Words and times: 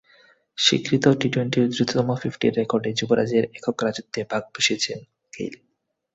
স্বীকৃত 0.57 1.05
টি-টোয়েন্টির 1.19 1.65
দ্রুততম 1.69 2.09
ফিফটির 2.15 2.53
রেকর্ডে 2.55 2.91
যুবরাজের 2.93 3.43
একক 3.57 3.77
রাজত্বে 3.83 4.21
ভাগ 4.31 4.43
বসিয়েছেন 4.55 4.97
গেইল। 5.33 5.55